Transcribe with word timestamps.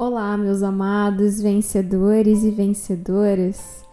Olá, 0.00 0.36
meus 0.36 0.62
amados 0.62 1.40
vencedores 1.42 2.44
e 2.44 2.52
vencedoras, 2.52 3.84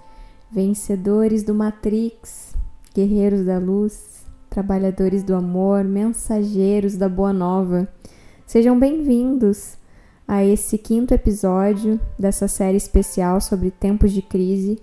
vencedores 0.52 1.42
do 1.42 1.56
Matrix, 1.56 2.56
guerreiros 2.94 3.44
da 3.44 3.58
luz, 3.58 4.24
trabalhadores 4.48 5.24
do 5.24 5.34
amor, 5.34 5.84
mensageiros 5.84 6.96
da 6.96 7.10
boa 7.10 7.34
nova. 7.34 7.88
Sejam 8.46 8.78
bem-vindos 8.78 9.78
a 10.28 10.46
esse 10.46 10.78
quinto 10.78 11.12
episódio 11.12 12.00
dessa 12.20 12.48
série 12.48 12.78
especial 12.78 13.42
sobre 13.42 13.72
tempos 13.72 14.12
de 14.12 14.22
crise, 14.22 14.80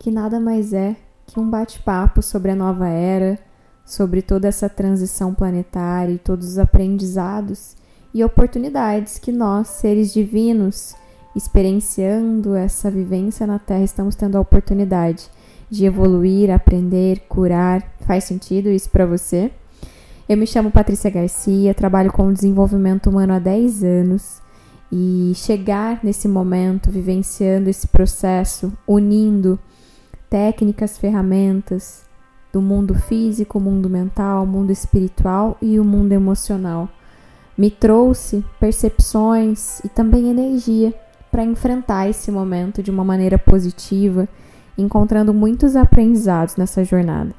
que 0.00 0.10
nada 0.10 0.40
mais 0.40 0.72
é 0.72 0.96
que 1.26 1.38
um 1.38 1.48
bate-papo 1.48 2.20
sobre 2.20 2.50
a 2.50 2.56
nova 2.56 2.88
era, 2.88 3.38
sobre 3.84 4.20
toda 4.20 4.48
essa 4.48 4.68
transição 4.68 5.32
planetária 5.32 6.14
e 6.14 6.18
todos 6.18 6.48
os 6.48 6.58
aprendizados 6.58 7.76
e 8.16 8.24
oportunidades 8.24 9.18
que 9.18 9.30
nós, 9.30 9.68
seres 9.68 10.10
divinos, 10.10 10.94
experienciando 11.34 12.54
essa 12.54 12.90
vivência 12.90 13.46
na 13.46 13.58
Terra, 13.58 13.84
estamos 13.84 14.14
tendo 14.14 14.38
a 14.38 14.40
oportunidade 14.40 15.28
de 15.68 15.84
evoluir, 15.84 16.50
aprender, 16.50 17.20
curar. 17.28 17.82
Faz 18.06 18.24
sentido 18.24 18.70
isso 18.70 18.88
para 18.88 19.04
você? 19.04 19.50
Eu 20.26 20.38
me 20.38 20.46
chamo 20.46 20.70
Patrícia 20.70 21.10
Garcia, 21.10 21.74
trabalho 21.74 22.10
com 22.10 22.32
desenvolvimento 22.32 23.10
humano 23.10 23.34
há 23.34 23.38
10 23.38 23.84
anos 23.84 24.40
e 24.90 25.32
chegar 25.34 26.00
nesse 26.02 26.26
momento, 26.26 26.90
vivenciando 26.90 27.68
esse 27.68 27.86
processo, 27.86 28.72
unindo 28.88 29.58
técnicas, 30.30 30.96
ferramentas 30.96 32.02
do 32.50 32.62
mundo 32.62 32.94
físico, 32.94 33.60
mundo 33.60 33.90
mental, 33.90 34.46
mundo 34.46 34.72
espiritual 34.72 35.58
e 35.60 35.78
o 35.78 35.84
mundo 35.84 36.12
emocional 36.12 36.88
me 37.56 37.70
trouxe 37.70 38.44
percepções 38.60 39.80
e 39.80 39.88
também 39.88 40.28
energia 40.28 40.94
para 41.30 41.44
enfrentar 41.44 42.08
esse 42.08 42.30
momento 42.30 42.82
de 42.82 42.90
uma 42.90 43.04
maneira 43.04 43.38
positiva, 43.38 44.28
encontrando 44.76 45.32
muitos 45.32 45.76
aprendizados 45.76 46.56
nessa 46.56 46.84
jornada. 46.84 47.34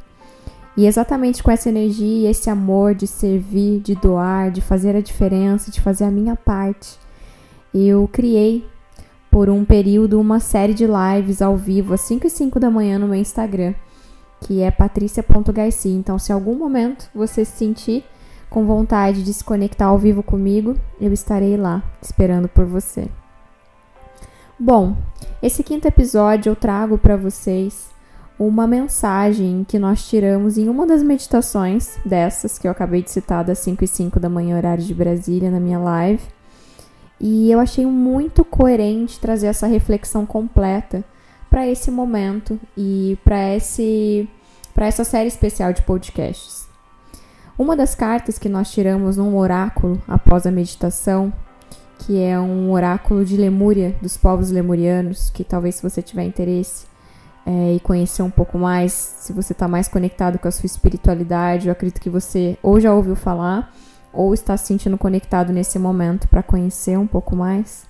E 0.76 0.86
exatamente 0.86 1.42
com 1.42 1.50
essa 1.50 1.70
energia, 1.70 2.30
esse 2.30 2.50
amor 2.50 2.94
de 2.94 3.08
servir, 3.08 3.80
de 3.80 3.96
doar, 3.96 4.52
de 4.52 4.62
fazer 4.62 4.96
a 4.96 5.02
diferença, 5.02 5.72
de 5.72 5.82
fazer 5.82 6.04
a 6.04 6.12
minha 6.12 6.36
parte, 6.36 7.00
eu 7.74 8.08
criei 8.12 8.64
por 9.32 9.50
um 9.50 9.66
período 9.66 10.20
uma 10.20 10.40
série 10.40 10.74
de 10.74 10.86
lives 10.86 11.42
ao 11.42 11.58
vivo 11.58 11.94
às 11.94 12.02
5 12.02 12.28
e 12.28 12.30
5 12.30 12.60
da 12.60 12.70
manhã 12.70 13.00
no 13.00 13.08
meu 13.08 13.20
Instagram, 13.20 13.74
que 14.42 14.62
é 14.62 14.70
patricia.garcia. 14.70 15.96
Então, 15.96 16.20
se 16.20 16.32
algum 16.32 16.56
momento 16.56 17.10
você 17.14 17.44
se 17.44 17.58
sentir 17.58 18.04
com 18.50 18.66
vontade 18.66 19.24
de 19.24 19.34
se 19.34 19.44
conectar 19.44 19.88
ao 19.88 19.98
vivo 19.98 20.24
comigo, 20.24 20.76
eu 21.00 21.12
estarei 21.12 21.58
lá 21.58 21.84
esperando 22.02 22.48
por 22.48 22.66
você. 22.66 23.08
Bom, 24.60 24.98
esse 25.42 25.64
quinto 25.64 25.88
episódio 25.88 26.50
eu 26.52 26.56
trago 26.56 26.98
para 26.98 27.16
vocês 27.16 27.90
uma 28.40 28.68
mensagem 28.68 29.66
que 29.68 29.80
nós 29.80 30.08
tiramos 30.08 30.58
em 30.58 30.70
uma 30.70 30.86
das 30.86 31.02
meditações 31.02 31.98
dessas 32.06 32.58
que 32.58 32.68
eu 32.68 32.72
acabei 32.72 33.02
de 33.02 33.12
citar 33.12 33.44
das 33.44 33.60
5 33.60 33.84
e 33.84 33.88
5 33.88 34.20
da 34.20 34.30
manhã, 34.30 34.58
horário 34.58 34.84
de 34.84 34.94
Brasília, 34.94 35.50
na 35.50 35.60
minha 35.60 35.80
live. 35.80 36.24
E 37.20 37.52
eu 37.52 37.60
achei 37.60 37.86
muito 37.86 38.46
coerente 38.46 39.20
trazer 39.20 39.48
essa 39.48 39.66
reflexão 39.66 40.26
completa 40.26 41.04
para 41.50 41.68
esse 41.68 41.90
momento 41.90 42.60
e 42.76 43.18
para 43.24 43.56
esse 43.56 44.30
para 44.74 44.86
essa 44.86 45.04
série 45.04 45.28
especial 45.28 45.74
de 45.74 45.82
podcasts. 45.82 46.67
Uma 47.58 47.76
das 47.76 47.96
cartas 47.96 48.38
que 48.38 48.48
nós 48.48 48.72
tiramos 48.72 49.18
num 49.18 49.36
oráculo 49.36 50.00
após 50.08 50.46
a 50.46 50.52
meditação, 50.52 51.34
que 52.00 52.22
é 52.22 52.40
um 52.40 52.72
oráculo 52.72 53.26
de 53.26 53.36
Lemúria, 53.36 53.96
dos 54.00 54.16
povos 54.16 54.52
lemurianos, 54.52 55.32
que 55.32 55.44
talvez 55.44 55.76
se 55.76 55.82
você 55.82 56.00
tiver 56.00 56.24
interesse 56.24 56.86
é, 57.44 57.74
e 57.74 57.80
conhecer 57.80 58.22
um 58.22 58.30
pouco 58.30 58.60
mais, 58.60 58.92
se 58.92 59.34
você 59.34 59.54
está 59.54 59.68
mais 59.68 59.88
conectado 59.88 60.38
com 60.38 60.48
a 60.48 60.52
sua 60.52 60.68
espiritualidade, 60.68 61.68
eu 61.68 61.72
acredito 61.72 62.00
que 62.00 62.12
você 62.12 62.60
ou 62.62 62.80
já 62.80 62.94
ouviu 62.94 63.16
falar 63.16 63.74
ou 64.14 64.36
está 64.36 64.56
se 64.56 64.68
sentindo 64.68 64.98
conectado 64.98 65.52
nesse 65.52 65.80
momento 65.80 66.28
para 66.28 66.44
conhecer 66.44 66.98
um 67.00 67.08
pouco 67.08 67.36
mais. 67.36 67.88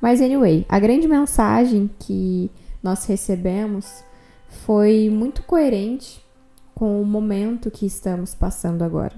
Mas 0.00 0.22
anyway, 0.22 0.64
a 0.70 0.78
grande 0.78 1.06
mensagem 1.06 1.90
que 1.98 2.50
nós 2.82 3.04
recebemos 3.04 4.02
foi 4.64 5.10
muito 5.10 5.42
coerente 5.42 6.24
com 6.74 7.00
o 7.00 7.04
momento 7.04 7.70
que 7.70 7.86
estamos 7.86 8.34
passando 8.34 8.82
agora. 8.82 9.14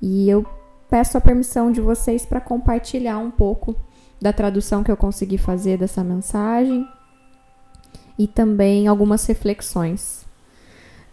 E 0.00 0.28
eu 0.28 0.46
peço 0.90 1.16
a 1.16 1.20
permissão 1.20 1.70
de 1.70 1.80
vocês 1.80 2.24
para 2.24 2.40
compartilhar 2.40 3.18
um 3.18 3.30
pouco 3.30 3.74
da 4.20 4.32
tradução 4.32 4.82
que 4.82 4.90
eu 4.90 4.96
consegui 4.96 5.38
fazer 5.38 5.78
dessa 5.78 6.02
mensagem 6.02 6.86
e 8.18 8.26
também 8.26 8.86
algumas 8.86 9.26
reflexões. 9.26 10.24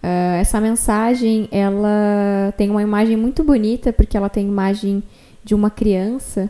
Uh, 0.02 0.36
essa 0.40 0.60
mensagem 0.60 1.48
ela 1.52 2.54
tem 2.58 2.70
uma 2.70 2.82
imagem 2.82 3.16
muito 3.16 3.44
bonita 3.44 3.94
porque 3.94 4.18
ela 4.18 4.30
tem 4.30 4.48
imagem 4.48 5.02
de 5.44 5.56
uma 5.56 5.70
criança 5.70 6.50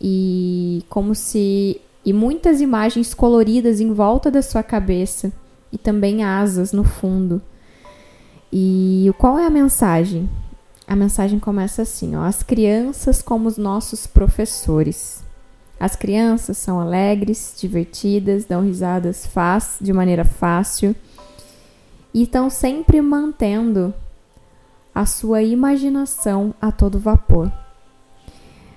e 0.00 0.82
como 0.88 1.14
se 1.14 1.80
e 2.04 2.12
muitas 2.12 2.60
imagens 2.60 3.14
coloridas 3.14 3.80
em 3.80 3.92
volta 3.92 4.30
da 4.30 4.42
sua 4.42 4.62
cabeça 4.62 5.32
e 5.72 5.78
também 5.78 6.22
asas 6.22 6.72
no 6.72 6.84
fundo. 6.84 7.40
E 8.56 9.12
qual 9.18 9.36
é 9.36 9.44
a 9.44 9.50
mensagem? 9.50 10.30
A 10.86 10.94
mensagem 10.94 11.40
começa 11.40 11.82
assim: 11.82 12.14
ó, 12.14 12.22
as 12.22 12.44
crianças 12.44 13.20
como 13.20 13.48
os 13.48 13.58
nossos 13.58 14.06
professores. 14.06 15.24
As 15.80 15.96
crianças 15.96 16.56
são 16.56 16.78
alegres, 16.78 17.56
divertidas, 17.60 18.44
dão 18.44 18.62
risadas 18.62 19.26
fácil, 19.26 19.84
de 19.84 19.92
maneira 19.92 20.24
fácil 20.24 20.94
e 22.14 22.22
estão 22.22 22.48
sempre 22.48 23.00
mantendo 23.00 23.92
a 24.94 25.04
sua 25.04 25.42
imaginação 25.42 26.54
a 26.62 26.70
todo 26.70 26.96
vapor. 26.96 27.50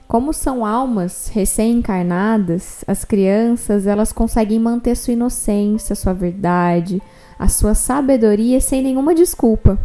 Como 0.08 0.34
são 0.34 0.66
almas 0.66 1.28
recém-encarnadas, 1.28 2.84
as 2.88 3.06
crianças 3.06 3.86
elas 3.86 4.12
conseguem 4.12 4.58
manter 4.58 4.96
sua 4.96 5.14
inocência, 5.14 5.96
sua 5.96 6.14
verdade, 6.14 7.00
a 7.38 7.48
sua 7.48 7.74
sabedoria 7.74 8.60
sem 8.60 8.82
nenhuma 8.82 9.14
desculpa. 9.14 9.80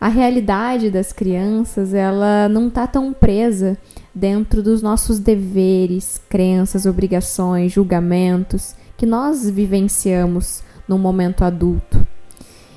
A 0.00 0.08
realidade 0.08 0.90
das 0.90 1.12
crianças, 1.12 1.92
ela 1.92 2.48
não 2.48 2.68
está 2.68 2.86
tão 2.86 3.12
presa 3.12 3.76
dentro 4.14 4.62
dos 4.62 4.80
nossos 4.80 5.18
deveres, 5.18 6.20
crenças, 6.28 6.86
obrigações, 6.86 7.72
julgamentos 7.72 8.76
que 8.96 9.06
nós 9.06 9.48
vivenciamos 9.48 10.62
no 10.86 10.98
momento 10.98 11.44
adulto. 11.44 12.06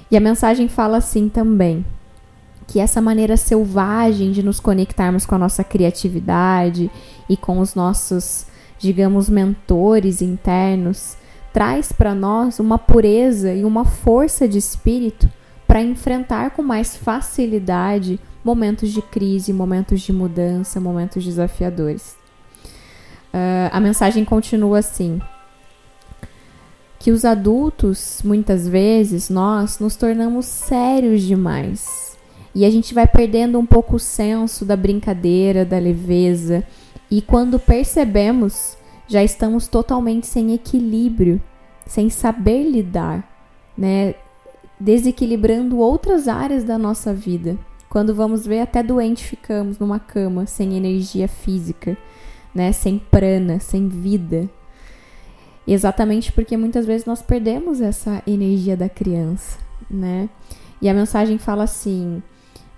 E 0.09 0.18
a 0.18 0.19
mensagem 0.19 0.68
fala 0.68 0.97
assim 0.97 1.30
também: 1.30 1.85
que 2.68 2.80
essa 2.80 3.01
maneira 3.01 3.38
selvagem 3.38 4.31
de 4.31 4.41
nos 4.41 4.59
conectarmos 4.59 5.25
com 5.25 5.35
a 5.35 5.40
nossa 5.40 5.63
criatividade 5.63 6.90
e 7.30 7.38
com 7.38 7.59
os 7.59 7.75
nossos, 7.75 8.46
digamos, 8.80 9.30
mentores 9.30 10.22
internos, 10.22 11.16
traz 11.53 11.91
para 11.91 12.16
nós 12.16 12.59
uma 12.59 12.78
pureza 12.78 13.53
e 13.53 13.66
uma 13.66 13.85
força 13.85 14.47
de 14.47 14.57
espírito 14.57 15.29
para 15.67 15.81
enfrentar 15.81 16.51
com 16.51 16.62
mais 16.62 16.95
facilidade 16.95 18.19
momentos 18.44 18.89
de 18.89 19.01
crise, 19.01 19.53
momentos 19.53 20.01
de 20.01 20.12
mudança, 20.12 20.79
momentos 20.79 21.23
desafiadores. 21.23 22.16
Uh, 23.34 23.69
a 23.72 23.79
mensagem 23.79 24.25
continua 24.25 24.79
assim: 24.79 25.22
que 27.00 27.12
os 27.12 27.23
adultos, 27.23 28.22
muitas 28.23 28.68
vezes, 28.68 29.29
nós 29.29 29.79
nos 29.79 29.95
tornamos 29.95 30.45
sérios 30.45 31.22
demais. 31.22 32.18
E 32.53 32.66
a 32.66 32.69
gente 32.69 32.94
vai 32.94 33.07
perdendo 33.07 33.57
um 33.57 33.66
pouco 33.66 33.95
o 33.95 34.00
senso 34.00 34.66
da 34.66 34.75
brincadeira, 34.75 35.63
da 35.63 35.79
leveza, 35.79 36.66
e 37.09 37.22
quando 37.22 37.57
percebemos, 37.57 38.75
já 39.07 39.24
estamos 39.24 39.68
totalmente 39.68 40.27
sem 40.27 40.53
equilíbrio, 40.53 41.42
sem 41.86 42.09
saber 42.09 42.63
lidar, 42.63 43.27
né? 43.77 44.15
Desequilibrando 44.80 45.77
outras 45.77 46.27
áreas 46.27 46.63
da 46.63 46.77
nossa 46.77 47.13
vida. 47.13 47.57
Quando 47.89 48.15
vamos 48.15 48.45
ver, 48.45 48.62
até 48.62 48.81
doente 48.81 49.24
ficamos 49.24 49.77
numa 49.77 50.00
cama, 50.00 50.45
sem 50.45 50.75
energia 50.77 51.27
física, 51.27 51.98
né? 52.56 52.71
Sem 52.71 52.98
prana, 52.98 53.59
sem 53.59 53.88
vida. 53.88 54.50
Exatamente 55.68 56.31
porque 56.31 56.57
muitas 56.57 56.86
vezes 56.86 57.06
nós 57.06 57.21
perdemos 57.21 57.81
essa 57.81 58.24
energia 58.25 58.75
da 58.75 58.89
criança, 58.89 59.59
né? 59.89 60.30
E 60.81 60.89
a 60.89 60.94
mensagem 60.94 61.38
fala 61.38 61.63
assim: 61.63 62.24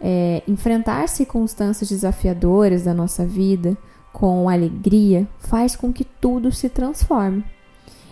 é, 0.01 0.43
enfrentar 0.47 1.07
circunstâncias 1.07 1.89
desafiadoras 1.89 2.83
da 2.83 2.93
nossa 2.93 3.25
vida 3.25 3.77
com 4.13 4.47
alegria 4.47 5.27
faz 5.39 5.75
com 5.75 5.91
que 5.91 6.05
tudo 6.05 6.51
se 6.51 6.69
transforme. 6.69 7.43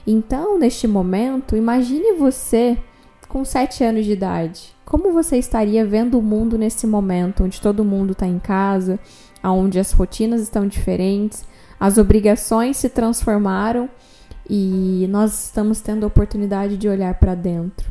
Então, 0.06 0.58
neste 0.58 0.88
momento, 0.88 1.56
imagine 1.56 2.14
você 2.18 2.78
com 3.30 3.46
7 3.46 3.84
anos 3.84 4.04
de 4.04 4.12
idade. 4.12 4.76
Como 4.84 5.14
você 5.14 5.38
estaria 5.38 5.86
vendo 5.86 6.20
o 6.20 6.22
mundo 6.22 6.58
nesse 6.58 6.86
momento, 6.86 7.44
onde 7.44 7.62
todo 7.62 7.86
mundo 7.86 8.12
está 8.12 8.28
em 8.28 8.40
casa, 8.40 9.00
onde 9.44 9.80
as 9.80 9.92
rotinas 9.92 10.42
estão 10.42 10.68
diferentes, 10.68 11.46
as 11.80 11.98
obrigações 11.98 12.78
se 12.78 12.90
transformaram 12.90 13.90
e 14.50 15.08
nós 15.10 15.46
estamos 15.46 15.80
tendo 15.80 16.04
a 16.04 16.08
oportunidade 16.08 16.76
de 16.76 16.90
olhar 16.90 17.14
para 17.16 17.36
dentro. 17.36 17.90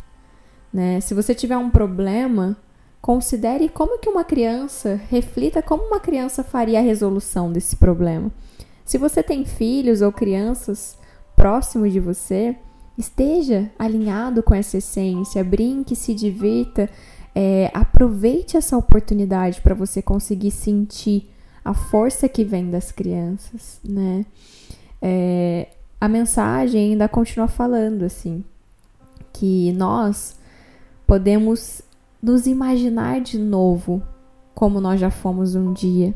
Né? 0.73 1.01
Se 1.01 1.15
você 1.15 1.35
tiver 1.35 1.57
um 1.57 1.71
problema, 1.71 2.57
considere 3.00 3.69
como 3.69 3.99
que 3.99 4.08
uma 4.08 4.25
criança, 4.25 5.00
reflita 5.08 5.62
como 5.62 5.85
uma 5.85 6.00
criança 6.00 6.44
faria 6.44 6.79
a 6.79 6.82
resolução 6.82 7.50
desse 7.50 7.76
problema. 7.76 8.31
Se 8.85 8.99
você 8.99 9.23
tem 9.23 9.44
filhos 9.44 10.02
ou 10.02 10.12
crianças 10.12 10.99
próximos 11.35 11.93
de 11.93 12.00
você, 12.00 12.56
esteja 12.99 13.70
alinhado 13.79 14.43
com 14.43 14.55
essa 14.55 14.79
essência, 14.79 15.43
brinque, 15.43 15.97
se 15.97 16.14
divirta, 16.14 16.91
é, 17.35 17.70
aproveite 17.73 18.56
essa 18.56 18.76
oportunidade 18.76 19.61
para 19.61 19.75
você 19.75 20.02
conseguir 20.02 20.50
sentir 20.50 21.31
a 21.64 21.73
força 21.73 22.29
que 22.29 22.44
vem 22.44 22.70
das 22.70 22.91
crianças, 22.91 23.81
né? 23.85 24.26
É, 25.00 25.69
a 26.00 26.08
mensagem 26.08 26.93
ainda 26.93 27.08
continua 27.08 27.49
falando 27.49 28.02
assim 28.02 28.44
que 29.32 29.73
nós 29.73 30.37
podemos 31.06 31.82
nos 32.22 32.46
imaginar 32.46 33.20
de 33.20 33.38
novo 33.38 34.02
como 34.55 34.81
nós 34.81 35.00
já 35.00 35.11
fomos 35.11 35.55
um 35.55 35.72
dia, 35.72 36.14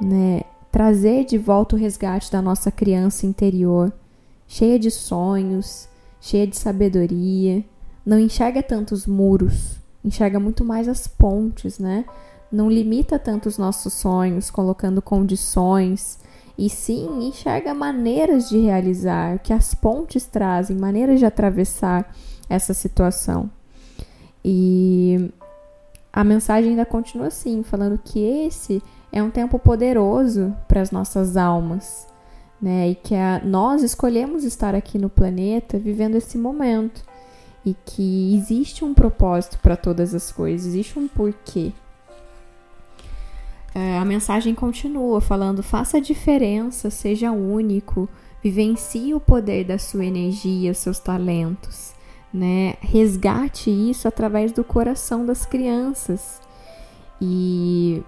né? 0.00 0.42
Trazer 0.70 1.24
de 1.24 1.36
volta 1.36 1.76
o 1.76 1.78
resgate 1.78 2.30
da 2.30 2.40
nossa 2.40 2.70
criança 2.70 3.26
interior, 3.26 3.92
cheia 4.46 4.78
de 4.78 4.90
sonhos, 4.90 5.88
cheia 6.20 6.46
de 6.46 6.56
sabedoria, 6.56 7.64
não 8.04 8.18
enxerga 8.18 8.62
tantos 8.62 9.06
muros, 9.06 9.76
enxerga 10.04 10.40
muito 10.40 10.64
mais 10.64 10.88
as 10.88 11.06
pontes, 11.06 11.78
né? 11.78 12.04
Não 12.50 12.70
limita 12.70 13.18
tanto 13.18 13.46
os 13.48 13.58
nossos 13.58 13.92
sonhos, 13.92 14.50
colocando 14.50 15.02
condições, 15.02 16.18
e 16.56 16.70
sim 16.70 17.28
enxerga 17.28 17.74
maneiras 17.74 18.48
de 18.48 18.58
realizar, 18.58 19.38
que 19.40 19.52
as 19.52 19.74
pontes 19.74 20.24
trazem, 20.24 20.76
maneiras 20.76 21.18
de 21.18 21.26
atravessar 21.26 22.12
essa 22.48 22.72
situação. 22.72 23.50
E 24.50 25.30
a 26.10 26.24
mensagem 26.24 26.70
ainda 26.70 26.86
continua 26.86 27.26
assim, 27.26 27.62
falando 27.62 28.00
que 28.02 28.18
esse 28.18 28.82
é 29.12 29.22
um 29.22 29.28
tempo 29.28 29.58
poderoso 29.58 30.56
para 30.66 30.80
as 30.80 30.90
nossas 30.90 31.36
almas, 31.36 32.08
né? 32.58 32.88
E 32.88 32.94
que 32.94 33.14
a, 33.14 33.42
nós 33.44 33.82
escolhemos 33.82 34.44
estar 34.44 34.74
aqui 34.74 34.98
no 34.98 35.10
planeta 35.10 35.78
vivendo 35.78 36.14
esse 36.14 36.38
momento 36.38 37.04
e 37.62 37.76
que 37.84 38.34
existe 38.36 38.86
um 38.86 38.94
propósito 38.94 39.58
para 39.58 39.76
todas 39.76 40.14
as 40.14 40.32
coisas, 40.32 40.68
existe 40.68 40.98
um 40.98 41.06
porquê. 41.06 41.70
É, 43.74 43.98
a 43.98 44.04
mensagem 44.06 44.54
continua 44.54 45.20
falando: 45.20 45.62
faça 45.62 45.98
a 45.98 46.00
diferença, 46.00 46.88
seja 46.88 47.32
único, 47.32 48.08
vivencie 48.42 49.12
o 49.12 49.20
poder 49.20 49.64
da 49.64 49.76
sua 49.76 50.06
energia, 50.06 50.72
seus 50.72 50.98
talentos, 50.98 51.92
né? 52.32 52.74
Resgate 52.80 53.70
isso 53.70 54.06
através 54.06 54.52
do 54.52 54.62
coração 54.62 55.24
das 55.24 55.46
crianças 55.46 56.40
e 57.20 58.02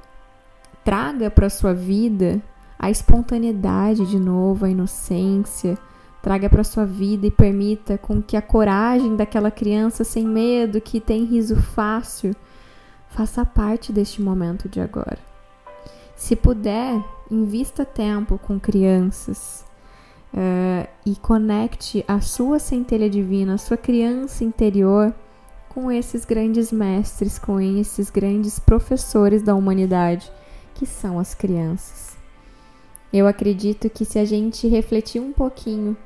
traga 0.84 1.30
para 1.30 1.50
sua 1.50 1.74
vida 1.74 2.40
a 2.78 2.90
espontaneidade 2.90 4.06
de 4.06 4.18
novo, 4.18 4.64
a 4.64 4.70
inocência, 4.70 5.78
Traga 6.22 6.50
para 6.50 6.62
sua 6.62 6.84
vida 6.84 7.26
e 7.26 7.30
permita 7.30 7.96
com 7.96 8.22
que 8.22 8.36
a 8.36 8.42
coragem 8.42 9.16
daquela 9.16 9.50
criança 9.50 10.04
sem 10.04 10.26
medo, 10.26 10.80
que 10.80 11.00
tem 11.00 11.24
riso 11.24 11.56
fácil, 11.56 12.36
faça 13.08 13.44
parte 13.44 13.90
deste 13.90 14.20
momento 14.20 14.68
de 14.68 14.80
agora. 14.80 15.18
Se 16.14 16.36
puder, 16.36 17.02
invista 17.30 17.86
tempo 17.86 18.38
com 18.38 18.60
crianças 18.60 19.64
uh, 20.34 20.88
e 21.04 21.16
conecte 21.16 22.04
a 22.06 22.20
sua 22.20 22.58
centelha 22.58 23.08
divina, 23.08 23.54
a 23.54 23.58
sua 23.58 23.76
criança 23.76 24.44
interior 24.44 25.14
com 25.68 25.90
esses 25.90 26.24
grandes 26.24 26.72
mestres, 26.72 27.38
com 27.38 27.60
esses 27.60 28.10
grandes 28.10 28.58
professores 28.58 29.42
da 29.42 29.54
humanidade, 29.54 30.30
que 30.74 30.84
são 30.84 31.18
as 31.18 31.32
crianças. 31.34 32.16
Eu 33.12 33.26
acredito 33.26 33.88
que 33.88 34.04
se 34.04 34.18
a 34.18 34.24
gente 34.24 34.68
refletir 34.68 35.20
um 35.20 35.32
pouquinho 35.32 35.96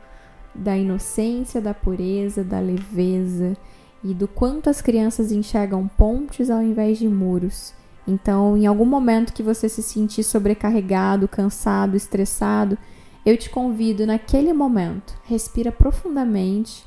da 0.54 0.76
inocência, 0.76 1.60
da 1.60 1.74
pureza, 1.74 2.44
da 2.44 2.60
leveza 2.60 3.56
e 4.02 4.14
do 4.14 4.28
quanto 4.28 4.70
as 4.70 4.80
crianças 4.80 5.32
enxergam 5.32 5.88
pontes 5.88 6.50
ao 6.50 6.62
invés 6.62 6.98
de 6.98 7.08
muros. 7.08 7.74
Então, 8.06 8.56
em 8.56 8.66
algum 8.66 8.84
momento 8.84 9.32
que 9.32 9.42
você 9.42 9.68
se 9.68 9.82
sentir 9.82 10.22
sobrecarregado, 10.22 11.26
cansado, 11.26 11.96
estressado, 11.96 12.76
eu 13.24 13.36
te 13.38 13.48
convido 13.48 14.06
naquele 14.06 14.52
momento, 14.52 15.18
respira 15.24 15.72
profundamente. 15.72 16.86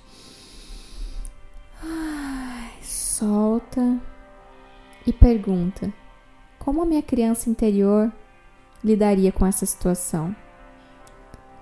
Solta 2.81 3.99
e 5.05 5.11
pergunta: 5.11 5.91
como 6.59 6.81
a 6.81 6.85
minha 6.85 7.01
criança 7.01 7.49
interior 7.49 8.13
lidaria 8.83 9.31
com 9.31 9.45
essa 9.45 9.65
situação? 9.65 10.35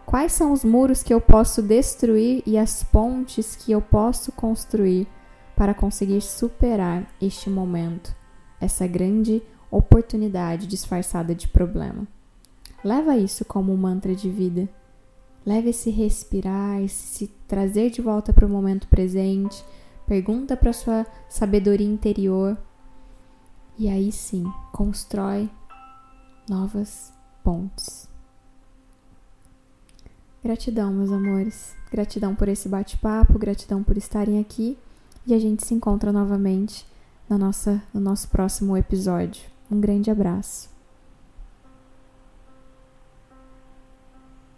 Quais 0.06 0.33
são 0.33 0.51
os 0.51 0.63
muros 0.63 1.01
que 1.01 1.13
eu 1.13 1.21
posso 1.21 1.62
destruir 1.62 2.44
e 2.45 2.57
as 2.57 2.83
pontes 2.83 3.56
que 3.56 3.71
eu 3.71 3.81
posso 3.81 4.31
construir 4.31 5.07
para 5.56 5.74
conseguir 5.74 6.21
superar 6.21 7.07
este 7.21 7.50
momento, 7.50 8.16
essa 8.60 8.86
grande 8.86 9.42
oportunidade 9.71 10.68
disfarçada 10.68 11.33
de 11.33 11.48
problema? 11.48 12.07
Leva 12.85 13.17
isso 13.17 13.43
como 13.43 13.73
um 13.73 13.77
mantra 13.77 14.13
de 14.13 14.29
vida. 14.29 14.69
Leve 15.43 15.71
esse 15.71 15.89
respirar, 15.89 16.79
esse 16.83 17.07
se 17.07 17.27
trazer 17.47 17.89
de 17.89 17.99
volta 17.99 18.31
para 18.31 18.45
o 18.45 18.49
momento 18.49 18.87
presente. 18.87 19.65
Pergunta 20.05 20.55
para 20.55 20.71
sua 20.71 21.03
sabedoria 21.27 21.87
interior. 21.87 22.55
E 23.75 23.89
aí 23.89 24.11
sim, 24.11 24.45
constrói 24.71 25.49
novas 26.47 27.11
pontes. 27.43 28.07
Gratidão, 30.43 30.93
meus 30.93 31.11
amores. 31.11 31.75
Gratidão 31.91 32.35
por 32.35 32.47
esse 32.47 32.69
bate-papo, 32.69 33.39
gratidão 33.39 33.81
por 33.81 33.97
estarem 33.97 34.39
aqui 34.39 34.77
e 35.25 35.33
a 35.33 35.39
gente 35.39 35.65
se 35.65 35.73
encontra 35.73 36.13
novamente 36.13 36.85
na 37.27 37.35
nossa, 37.35 37.81
no 37.91 37.99
nosso 37.99 38.27
próximo 38.27 38.77
episódio. 38.77 39.49
Um 39.71 39.79
grande 39.81 40.11
abraço. 40.11 40.75